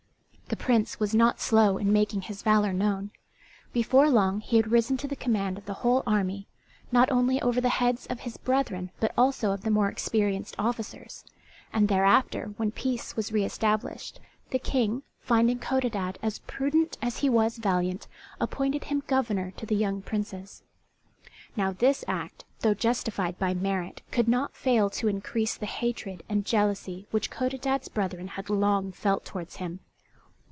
[0.51, 3.11] The Prince was not slow in making his valour known;
[3.71, 6.45] before long he had risen to the command of the whole army,
[6.91, 11.23] not only over the heads of his brethren but also of the more experienced officers.
[11.71, 14.19] And thereafter, when peace was re established,
[14.49, 18.09] the King, finding Codadad as prudent as he was valiant,
[18.41, 20.63] appointed him governor to the young Princes.
[21.55, 26.43] Now this act, though justified by merit, could not fail to increase the hatred and
[26.45, 29.79] jealousy which Codadad's brethren had long felt towards him.